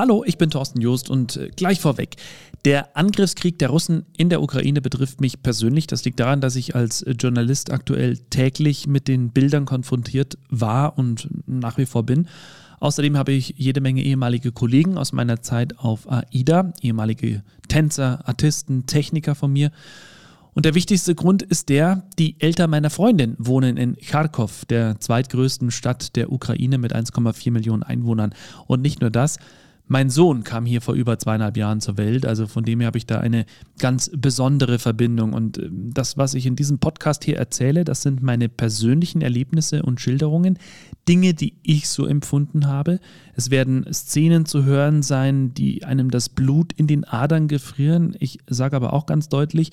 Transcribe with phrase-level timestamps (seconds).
[0.00, 2.16] Hallo, ich bin Thorsten Joost und äh, gleich vorweg.
[2.64, 5.88] Der Angriffskrieg der Russen in der Ukraine betrifft mich persönlich.
[5.88, 10.96] Das liegt daran, dass ich als äh, Journalist aktuell täglich mit den Bildern konfrontiert war
[10.96, 12.28] und nach wie vor bin.
[12.78, 18.86] Außerdem habe ich jede Menge ehemalige Kollegen aus meiner Zeit auf AIDA, ehemalige Tänzer, Artisten,
[18.86, 19.70] Techniker von mir.
[20.54, 25.70] Und der wichtigste Grund ist der, die Eltern meiner Freundin wohnen in Kharkov, der zweitgrößten
[25.70, 28.34] Stadt der Ukraine mit 1,4 Millionen Einwohnern.
[28.66, 29.38] Und nicht nur das,
[29.90, 32.98] mein Sohn kam hier vor über zweieinhalb Jahren zur Welt, also von dem her habe
[32.98, 33.44] ich da eine
[33.80, 35.32] ganz besondere Verbindung.
[35.32, 39.82] Und äh, das, was ich in diesem Podcast hier erzähle, das sind meine persönlichen Erlebnisse
[39.82, 40.60] und Schilderungen,
[41.08, 43.00] Dinge, die ich so empfunden habe.
[43.34, 48.16] Es werden Szenen zu hören sein, die einem das Blut in den Adern gefrieren.
[48.20, 49.72] Ich sage aber auch ganz deutlich,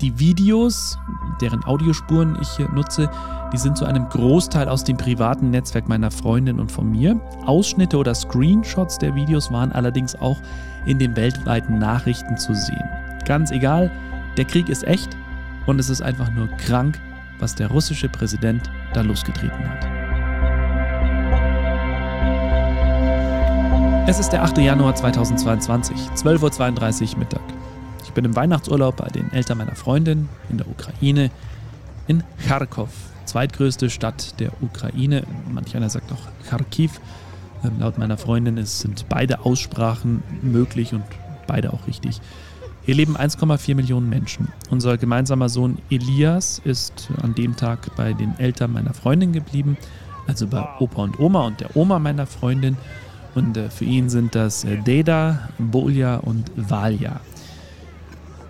[0.00, 0.98] die Videos,
[1.40, 3.10] deren Audiospuren ich hier nutze,
[3.52, 7.20] die sind zu einem Großteil aus dem privaten Netzwerk meiner Freundin und von mir.
[7.46, 10.36] Ausschnitte oder Screenshots der Videos waren allerdings auch
[10.84, 12.84] in den weltweiten Nachrichten zu sehen.
[13.24, 13.90] Ganz egal,
[14.36, 15.16] der Krieg ist echt
[15.66, 17.00] und es ist einfach nur krank,
[17.38, 19.86] was der russische Präsident da losgetreten hat.
[24.08, 24.58] Es ist der 8.
[24.58, 27.40] Januar 2022, 12.32 Uhr Mittag
[28.12, 31.30] bin im Weihnachtsurlaub bei den Eltern meiner Freundin in der Ukraine,
[32.06, 32.90] in Kharkov,
[33.24, 35.24] zweitgrößte Stadt der Ukraine.
[35.50, 37.00] Manch einer sagt auch Kharkiv.
[37.64, 41.04] Ähm, laut meiner Freundin ist, sind beide Aussprachen möglich und
[41.46, 42.20] beide auch richtig.
[42.84, 44.48] Hier leben 1,4 Millionen Menschen.
[44.70, 49.76] Unser gemeinsamer Sohn Elias ist an dem Tag bei den Eltern meiner Freundin geblieben,
[50.28, 52.76] also bei Opa und Oma und der Oma meiner Freundin.
[53.34, 57.20] Und äh, für ihn sind das äh, Deda, Bolja und Valja.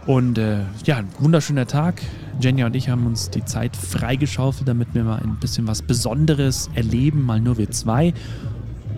[0.07, 2.01] Und äh, ja, ein wunderschöner Tag.
[2.41, 6.71] Jenja und ich haben uns die Zeit freigeschaufelt, damit wir mal ein bisschen was Besonderes
[6.75, 8.15] erleben, mal nur wir zwei.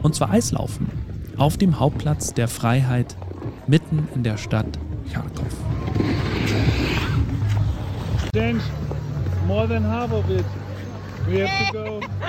[0.02, 0.88] Und zwar Eislaufen.
[1.38, 3.16] Auf dem Hauptplatz der Freiheit,
[3.66, 4.78] mitten in der Stadt
[5.12, 5.46] Kharkov.
[8.34, 8.60] Change
[9.46, 10.44] more than half of it.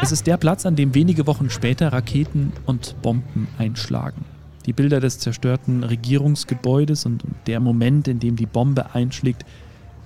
[0.02, 4.26] Es ist der Platz, an dem wenige Wochen später Raketen und Bomben einschlagen.
[4.66, 9.46] Die Bilder des zerstörten Regierungsgebäudes und der Moment, in dem die Bombe einschlägt,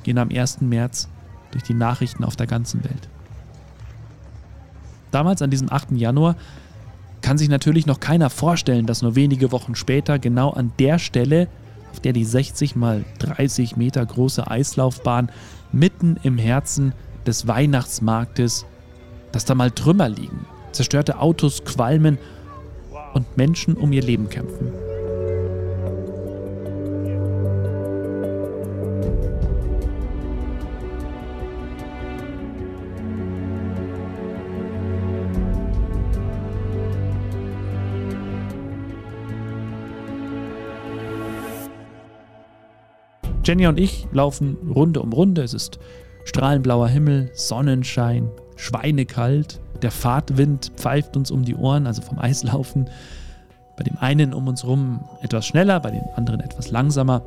[0.03, 0.61] gehen am 1.
[0.61, 1.09] März
[1.51, 3.09] durch die Nachrichten auf der ganzen Welt.
[5.11, 5.91] Damals, an diesem 8.
[5.91, 6.35] Januar,
[7.21, 11.47] kann sich natürlich noch keiner vorstellen, dass nur wenige Wochen später genau an der Stelle,
[11.91, 15.31] auf der die 60 mal 30 Meter große Eislaufbahn
[15.71, 16.93] mitten im Herzen
[17.25, 18.65] des Weihnachtsmarktes,
[19.31, 22.17] dass da mal Trümmer liegen, zerstörte Autos qualmen
[23.13, 24.71] und Menschen um ihr Leben kämpfen.
[43.45, 45.43] Jenny und ich laufen Runde um Runde.
[45.43, 45.77] Es ist
[46.23, 49.59] strahlenblauer Himmel, Sonnenschein, schweinekalt.
[49.83, 52.89] Der Fahrtwind pfeift uns um die Ohren, also vom Eislaufen.
[53.75, 57.21] Bei dem einen um uns herum etwas schneller, bei den anderen etwas langsamer.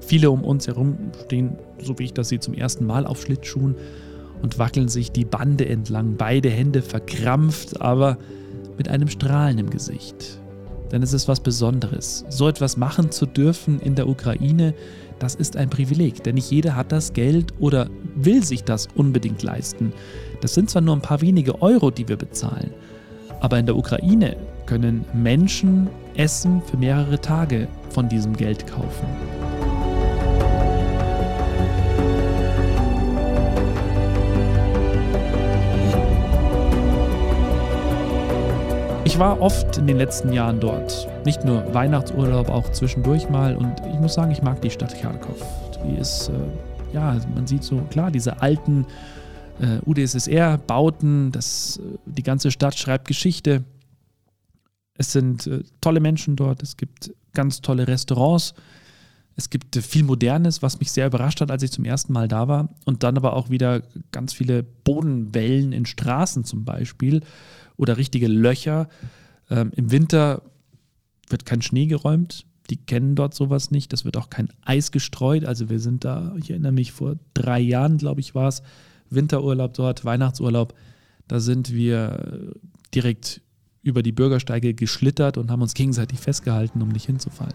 [0.00, 0.96] Viele um uns herum
[1.26, 3.74] stehen, so wie ich das sehe, zum ersten Mal auf Schlittschuhen
[4.40, 8.16] und wackeln sich die Bande entlang, beide Hände verkrampft, aber
[8.78, 10.40] mit einem Strahlen im Gesicht.
[10.90, 12.24] Denn es ist was Besonderes.
[12.30, 14.72] So etwas machen zu dürfen in der Ukraine,
[15.20, 19.42] das ist ein Privileg, denn nicht jeder hat das Geld oder will sich das unbedingt
[19.42, 19.92] leisten.
[20.40, 22.72] Das sind zwar nur ein paar wenige Euro, die wir bezahlen,
[23.40, 24.36] aber in der Ukraine
[24.66, 29.59] können Menschen Essen für mehrere Tage von diesem Geld kaufen.
[39.10, 41.08] Ich war oft in den letzten Jahren dort.
[41.24, 43.56] Nicht nur Weihnachtsurlaub, auch zwischendurch mal.
[43.56, 45.42] Und ich muss sagen, ich mag die Stadt Kharkov.
[45.84, 48.86] Die ist, äh, ja, man sieht so, klar, diese alten
[49.60, 51.40] äh, UdSSR-Bauten, äh,
[52.06, 53.64] die ganze Stadt schreibt Geschichte.
[54.94, 58.54] Es sind äh, tolle Menschen dort, es gibt ganz tolle Restaurants.
[59.34, 62.28] Es gibt äh, viel Modernes, was mich sehr überrascht hat, als ich zum ersten Mal
[62.28, 62.68] da war.
[62.84, 63.82] Und dann aber auch wieder
[64.12, 67.22] ganz viele Bodenwellen in Straßen zum Beispiel
[67.80, 68.88] oder richtige Löcher.
[69.48, 70.42] Ähm, Im Winter
[71.30, 72.44] wird kein Schnee geräumt.
[72.68, 73.92] Die kennen dort sowas nicht.
[73.94, 75.46] Das wird auch kein Eis gestreut.
[75.46, 78.62] Also wir sind da, ich erinnere mich, vor drei Jahren, glaube ich, war es,
[79.08, 80.74] Winterurlaub dort, Weihnachtsurlaub.
[81.26, 82.52] Da sind wir
[82.94, 83.40] direkt
[83.82, 87.54] über die Bürgersteige geschlittert und haben uns gegenseitig festgehalten, um nicht hinzufallen.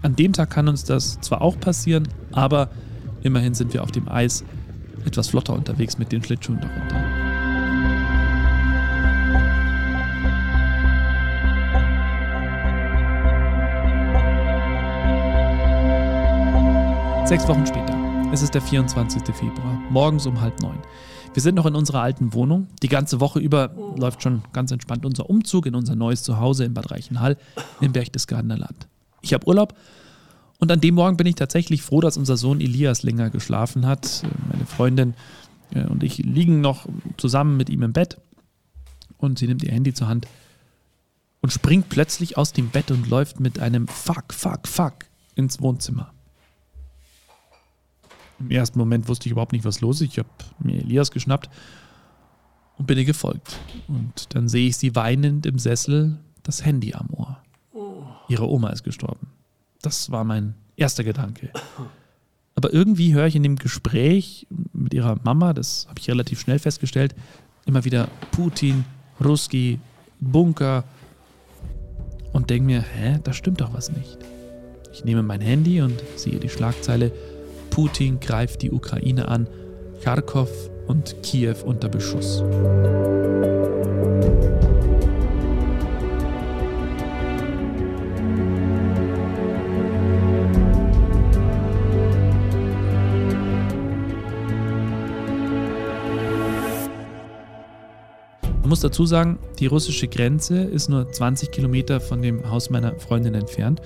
[0.00, 2.70] An dem Tag kann uns das zwar auch passieren, aber
[3.22, 4.44] immerhin sind wir auf dem Eis
[5.06, 7.26] etwas flotter unterwegs mit den Schlittschuhen darunter.
[17.26, 18.30] Sechs Wochen später.
[18.32, 19.22] Es ist der 24.
[19.34, 20.78] Februar, morgens um halb neun.
[21.34, 22.68] Wir sind noch in unserer alten Wohnung.
[22.82, 26.72] Die ganze Woche über läuft schon ganz entspannt unser Umzug in unser neues Zuhause in
[26.72, 27.36] Bad Reichenhall
[27.80, 28.88] im Berchtesgadener Land.
[29.22, 29.74] Ich habe Urlaub
[30.58, 34.22] und an dem Morgen bin ich tatsächlich froh, dass unser Sohn Elias länger geschlafen hat.
[34.50, 35.14] Meine Freundin
[35.72, 36.86] äh, und ich liegen noch
[37.16, 38.18] zusammen mit ihm im Bett
[39.18, 40.26] und sie nimmt ihr Handy zur Hand
[41.42, 44.94] und springt plötzlich aus dem Bett und läuft mit einem Fuck, Fuck, Fuck
[45.34, 46.12] ins Wohnzimmer.
[48.38, 50.12] Im ersten Moment wusste ich überhaupt nicht, was los ist.
[50.12, 50.28] Ich habe
[50.58, 51.48] mir Elias geschnappt
[52.78, 53.58] und bin ihr gefolgt.
[53.88, 57.38] Und dann sehe ich sie weinend im Sessel, das Handy am Ohr.
[58.28, 59.28] Ihre Oma ist gestorben.
[59.86, 61.48] Das war mein erster Gedanke.
[62.56, 66.58] Aber irgendwie höre ich in dem Gespräch mit ihrer Mama, das habe ich relativ schnell
[66.58, 67.14] festgestellt,
[67.66, 68.84] immer wieder Putin,
[69.24, 69.78] Ruski,
[70.18, 70.82] Bunker
[72.32, 74.18] und denke mir, hä, da stimmt doch was nicht.
[74.92, 77.12] Ich nehme mein Handy und sehe die Schlagzeile
[77.70, 79.46] Putin greift die Ukraine an,
[80.02, 80.50] Kharkov
[80.88, 82.42] und Kiew unter Beschuss.
[98.66, 102.98] Man muss dazu sagen, die russische Grenze ist nur 20 Kilometer von dem Haus meiner
[102.98, 103.80] Freundin entfernt.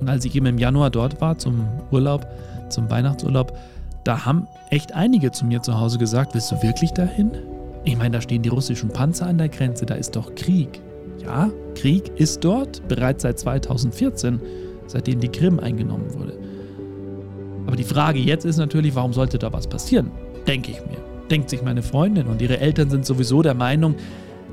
[0.00, 2.26] Und als ich eben im Januar dort war zum Urlaub,
[2.68, 3.56] zum Weihnachtsurlaub,
[4.04, 7.30] da haben echt einige zu mir zu Hause gesagt, willst du wirklich dahin?
[7.84, 10.82] Ich meine, da stehen die russischen Panzer an der Grenze, da ist doch Krieg.
[11.24, 14.38] Ja, Krieg ist dort bereits seit 2014,
[14.88, 16.38] seitdem die Krim eingenommen wurde.
[17.66, 20.10] Aber die Frage jetzt ist natürlich, warum sollte da was passieren?
[20.46, 21.11] Denke ich mir.
[21.30, 23.94] Denkt sich meine Freundin und ihre Eltern sind sowieso der Meinung,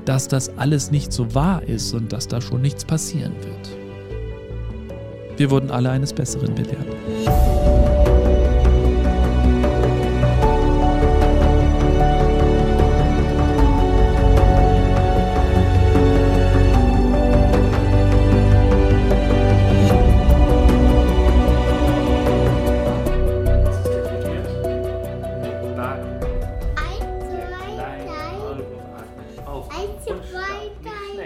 [0.04, 3.70] dass das alles nicht so wahr ist und dass da schon nichts passieren wird.
[5.36, 6.86] Wir wurden alle eines Besseren belehrt.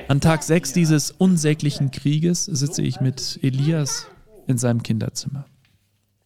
[0.09, 4.07] An Tag 6 dieses unsäglichen Krieges sitze ich mit Elias
[4.47, 5.47] in seinem Kinderzimmer.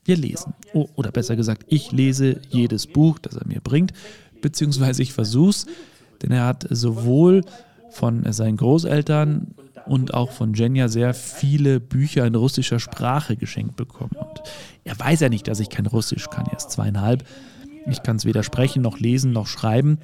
[0.05, 0.55] Wir lesen.
[0.73, 3.93] Oh, oder besser gesagt, ich lese jedes Buch, das er mir bringt,
[4.41, 5.67] beziehungsweise ich versuch's,
[6.23, 7.43] denn er hat sowohl
[7.91, 9.55] von seinen Großeltern
[9.87, 14.17] und auch von Jenja sehr viele Bücher in russischer Sprache geschenkt bekommen.
[14.19, 14.43] Und
[14.85, 17.25] er weiß ja nicht, dass ich kein Russisch kann, er ist zweieinhalb.
[17.87, 19.99] Ich kann es weder sprechen noch lesen noch schreiben.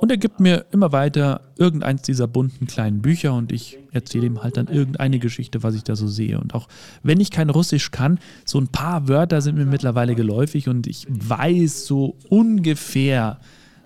[0.00, 4.42] Und er gibt mir immer weiter irgendeins dieser bunten kleinen Bücher und ich erzähle ihm
[4.42, 6.40] halt dann irgendeine Geschichte, was ich da so sehe.
[6.40, 6.68] Und auch
[7.02, 11.06] wenn ich kein Russisch kann, so ein paar Wörter sind mir mittlerweile geläufig und ich
[11.08, 13.40] weiß so ungefähr,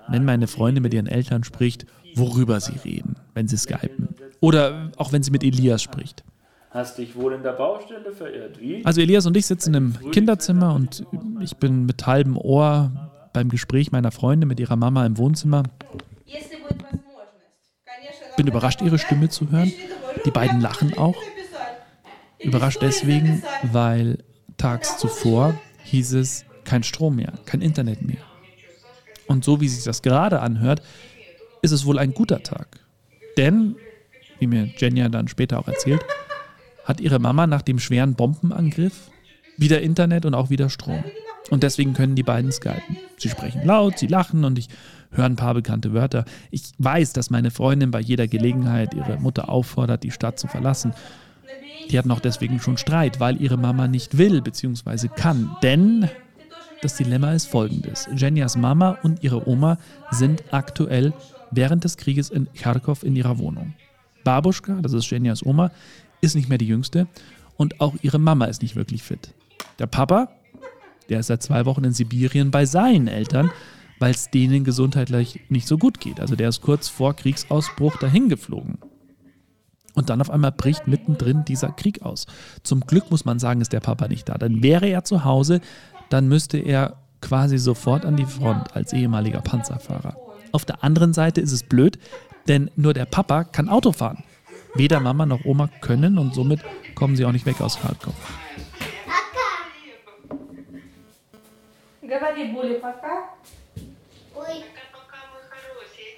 [0.08, 4.08] wenn meine Freundin mit ihren Eltern spricht, worüber sie reden, wenn sie skypen.
[4.40, 6.24] Oder auch wenn sie mit Elias spricht.
[6.70, 8.84] Hast dich wohl in der Baustelle verirrt, wie?
[8.84, 11.04] Also Elias und ich sitzen im Kinderzimmer und
[11.40, 12.90] ich bin mit halbem Ohr
[13.32, 15.64] beim Gespräch meiner Freundin mit ihrer Mama im Wohnzimmer.
[18.36, 19.72] Bin überrascht, ihre Stimme zu hören.
[20.24, 21.16] Die beiden lachen auch.
[22.38, 24.18] Überrascht deswegen, weil
[24.56, 28.22] tags zuvor hieß es kein Strom mehr, kein Internet mehr.
[29.26, 30.82] Und so wie sich das gerade anhört,
[31.62, 32.80] ist es wohl ein guter Tag.
[33.36, 33.76] Denn,
[34.38, 36.04] wie mir Jenja dann später auch erzählt,
[36.84, 39.10] hat ihre Mama nach dem schweren Bombenangriff
[39.56, 41.04] wieder Internet und auch wieder Strom.
[41.50, 42.96] Und deswegen können die beiden skypen.
[43.18, 44.68] Sie sprechen laut, sie lachen und ich
[45.12, 46.24] höre ein paar bekannte Wörter.
[46.50, 50.94] Ich weiß, dass meine Freundin bei jeder Gelegenheit ihre Mutter auffordert, die Stadt zu verlassen.
[51.90, 55.08] Die hatten auch deswegen schon Streit, weil ihre Mama nicht will bzw.
[55.08, 55.56] kann.
[55.62, 56.08] Denn
[56.80, 58.08] das Dilemma ist folgendes.
[58.16, 59.78] Jenjas Mama und ihre Oma
[60.10, 61.12] sind aktuell
[61.50, 63.74] während des Krieges in Kharkov in ihrer Wohnung.
[64.24, 65.70] Babuschka, das ist Jenjas Oma,
[66.20, 67.06] ist nicht mehr die jüngste
[67.56, 69.34] und auch ihre Mama ist nicht wirklich fit.
[69.78, 70.28] Der Papa,
[71.08, 73.50] der ist seit zwei Wochen in Sibirien bei seinen Eltern,
[74.02, 76.18] weil es denen gesundheitlich nicht so gut geht.
[76.18, 78.78] Also der ist kurz vor Kriegsausbruch dahin geflogen.
[79.94, 82.26] Und dann auf einmal bricht mittendrin dieser Krieg aus.
[82.64, 84.38] Zum Glück muss man sagen, ist der Papa nicht da.
[84.38, 85.60] Dann wäre er zu Hause,
[86.10, 90.16] dann müsste er quasi sofort an die Front als ehemaliger Panzerfahrer.
[90.50, 91.96] Auf der anderen Seite ist es blöd,
[92.48, 94.24] denn nur der Papa kann Auto fahren.
[94.74, 96.58] Weder Mama noch Oma können und somit
[96.96, 98.14] kommen sie auch nicht weg aus Kharkov.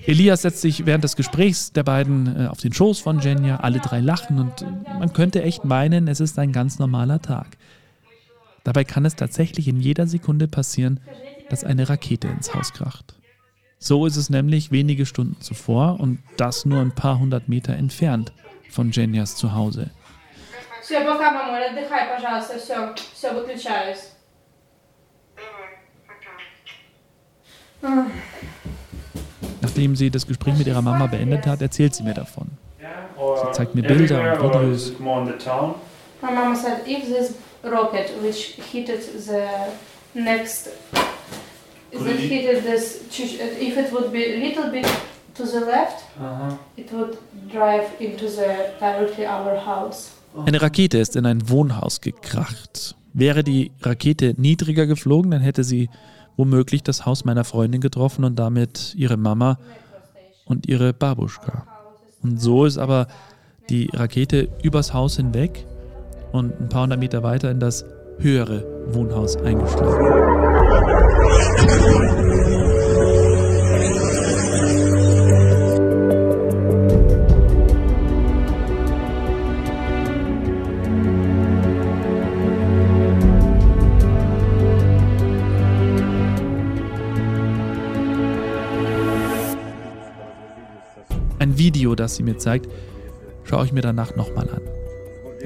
[0.07, 3.57] Elias setzt sich während des Gesprächs der beiden äh, auf den Schoß von Jenja.
[3.57, 4.65] Alle drei lachen und
[4.99, 7.57] man könnte echt meinen, es ist ein ganz normaler Tag.
[8.65, 11.01] Dabei kann es tatsächlich in jeder Sekunde passieren,
[11.49, 13.15] dass eine Rakete ins Haus kracht.
[13.79, 18.33] So ist es nämlich wenige Stunden zuvor und das nur ein paar hundert Meter entfernt
[18.71, 19.91] von Jenjas Zuhause.
[29.61, 32.49] Nachdem sie das Gespräch mit ihrer Mama beendet hat, erzählt sie mir davon.
[33.17, 34.93] Sie zeigt mir Bilder und Videos.
[34.99, 39.47] My mama said, if this rocket which hit the
[40.15, 40.71] next,
[41.91, 44.87] if it hit this, if it would be a little bit
[45.35, 46.05] to the left,
[46.77, 47.19] it would
[47.53, 50.13] drive into the directly our house.
[50.47, 52.97] Eine Rakete ist in ein Wohnhaus gekracht.
[53.13, 55.89] Wäre die Rakete niedriger geflogen, dann hätte sie
[56.37, 59.59] womöglich das Haus meiner Freundin getroffen und damit ihre Mama
[60.45, 61.67] und ihre Babuschka.
[62.23, 63.07] Und so ist aber
[63.71, 65.67] die Rakete übers Haus hinweg
[66.33, 67.85] und ein paar hundert Meter weiter in das
[68.19, 70.35] höhere Wohnhaus eingeschlagen.
[92.17, 92.69] Sie mir zeigt,
[93.45, 94.63] schaue ich mir danach nochmal an.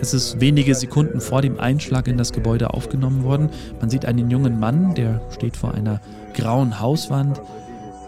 [0.00, 3.50] Es ist wenige Sekunden vor dem Einschlag in das Gebäude aufgenommen worden.
[3.80, 6.00] Man sieht einen jungen Mann, der steht vor einer
[6.34, 7.40] grauen Hauswand.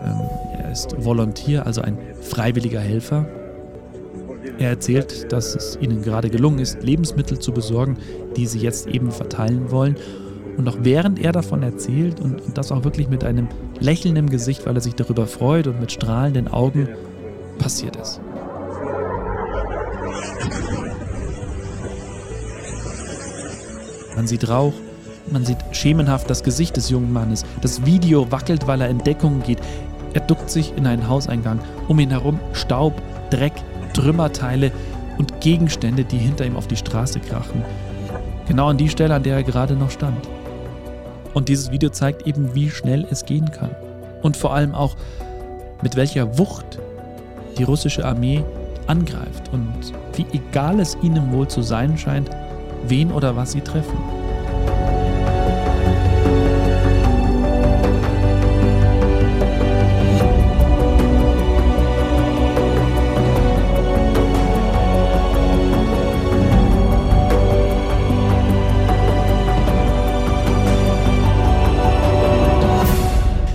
[0.04, 0.20] Ähm,
[0.56, 3.26] er ist Volontier, also ein freiwilliger Helfer.
[4.58, 7.96] Er erzählt, dass es ihnen gerade gelungen ist, Lebensmittel zu besorgen,
[8.36, 9.96] die sie jetzt eben verteilen wollen.
[10.56, 13.48] Und auch während er davon erzählt und, das auch wirklich mit einem
[13.80, 16.88] Lächeln im Gesicht, weil er sich darüber freut und mit strahlenden Augen,
[17.58, 18.20] passiert es.
[24.16, 24.74] Man sieht Rauch,
[25.30, 27.44] man sieht schemenhaft das Gesicht des jungen Mannes.
[27.62, 29.58] Das Video wackelt, weil er in Deckung geht.
[30.12, 31.60] Er duckt sich in einen Hauseingang.
[31.88, 33.52] Um ihn herum Staub, Dreck,
[33.94, 34.72] Trümmerteile
[35.18, 37.64] und Gegenstände, die hinter ihm auf die Straße krachen.
[38.48, 40.28] Genau an die Stelle, an der er gerade noch stand.
[41.32, 43.70] Und dieses Video zeigt eben, wie schnell es gehen kann.
[44.22, 44.96] Und vor allem auch,
[45.82, 46.78] mit welcher Wucht
[47.56, 48.44] die russische Armee
[48.90, 52.28] angreift und wie egal es ihnen wohl zu sein scheint,
[52.88, 53.96] wen oder was sie treffen.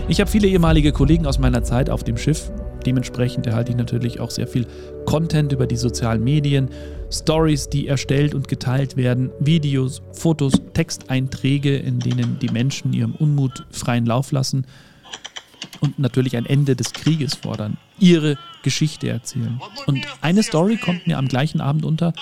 [0.08, 2.50] Ich habe viele ehemalige Kollegen aus meiner Zeit auf dem Schiff
[2.86, 4.68] Dementsprechend erhalte ich natürlich auch sehr viel
[5.06, 6.70] Content über die sozialen Medien,
[7.12, 13.66] Stories, die erstellt und geteilt werden, Videos, Fotos, Texteinträge, in denen die Menschen ihrem Unmut
[13.72, 14.66] freien Lauf lassen
[15.80, 19.60] und natürlich ein Ende des Krieges fordern, ihre Geschichte erzählen.
[19.86, 22.14] Und eine Story kommt mir am gleichen Abend unter,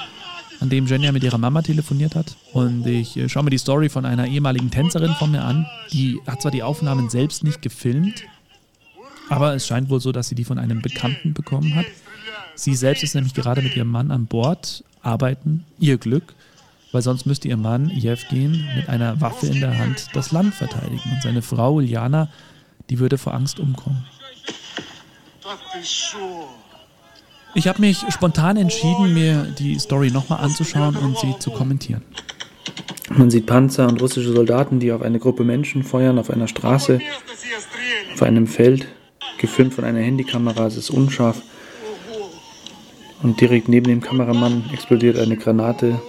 [0.60, 2.36] an dem Jenja mit ihrer Mama telefoniert hat.
[2.54, 5.66] Und ich äh, schaue mir die Story von einer ehemaligen Tänzerin von mir an.
[5.92, 8.24] Die hat zwar die Aufnahmen selbst nicht gefilmt,
[9.30, 11.86] aber es scheint wohl so, dass sie die von einem Bekannten bekommen hat.
[12.56, 16.36] Sie selbst ist nämlich gerade mit ihrem Mann an Bord, arbeiten, ihr Glück,
[16.92, 21.10] weil sonst müsste ihr Mann, Jevgen, mit einer Waffe in der Hand das Land verteidigen.
[21.12, 22.30] Und seine Frau, Uljana,
[22.90, 24.06] die würde vor Angst umkommen.
[27.56, 32.04] Ich habe mich spontan entschieden, mir die Story nochmal anzuschauen und sie zu kommentieren.
[33.10, 37.00] Man sieht Panzer und russische Soldaten, die auf eine Gruppe Menschen feuern, auf einer Straße,
[38.14, 38.88] auf einem Feld
[39.44, 41.42] gefilmt von einer Handykamera, es ist unscharf.
[43.22, 46.02] Und direkt neben dem Kameramann explodiert eine Granate,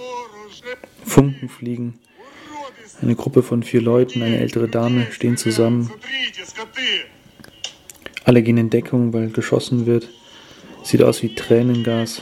[1.03, 1.99] Funken fliegen.
[3.01, 5.91] Eine Gruppe von vier Leuten, eine ältere Dame, stehen zusammen.
[8.23, 10.07] Alle gehen in Deckung, weil geschossen wird.
[10.83, 12.21] Sieht aus wie Tränengas.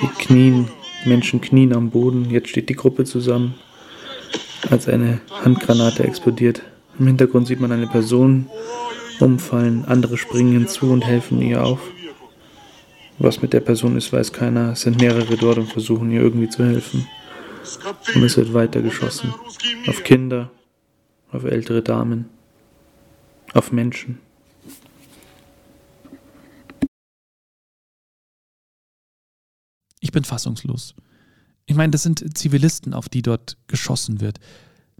[0.00, 0.68] Die knien,
[1.04, 2.30] Menschen knien am Boden.
[2.30, 3.54] Jetzt steht die Gruppe zusammen,
[4.70, 6.62] als eine Handgranate explodiert.
[6.98, 8.46] Im Hintergrund sieht man eine Person,
[9.20, 11.80] umfallen, andere springen hinzu und helfen ihr auf.
[13.18, 14.72] Was mit der Person ist, weiß keiner.
[14.72, 17.06] Es sind mehrere dort und versuchen ihr irgendwie zu helfen.
[18.14, 19.34] Und es wird weiter geschossen.
[19.86, 20.50] Auf Kinder,
[21.30, 22.30] auf ältere Damen,
[23.52, 24.18] auf Menschen.
[30.00, 30.94] Ich bin fassungslos.
[31.66, 34.40] Ich meine, das sind Zivilisten, auf die dort geschossen wird.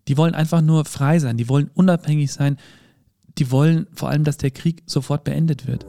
[0.08, 2.58] Die wollen einfach nur frei sein, die wollen unabhängig sein,
[3.38, 5.86] die wollen vor allem, dass der Krieg sofort beendet wird.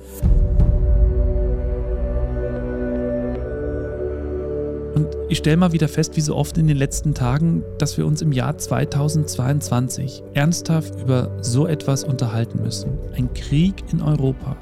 [4.93, 8.05] Und ich stelle mal wieder fest, wie so oft in den letzten Tagen, dass wir
[8.05, 12.91] uns im Jahr 2022 ernsthaft über so etwas unterhalten müssen.
[13.15, 14.57] Ein Krieg in Europa.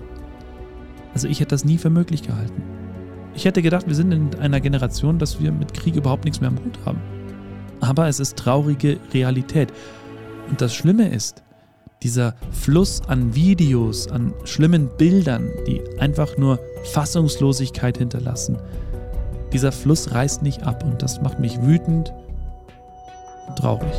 [1.14, 2.62] Also ich hätte das nie für möglich gehalten.
[3.34, 6.50] Ich hätte gedacht, wir sind in einer Generation, dass wir mit Krieg überhaupt nichts mehr
[6.50, 7.02] am Hut haben.
[7.80, 9.74] Aber es ist traurige Realität.
[10.50, 11.44] Und das Schlimme ist,
[12.04, 16.60] dieser Fluss an Videos, an schlimmen Bildern, die einfach nur
[16.94, 18.58] Fassungslosigkeit hinterlassen,
[19.52, 22.14] dieser Fluss reißt nicht ab und das macht mich wütend
[23.48, 23.94] und traurig.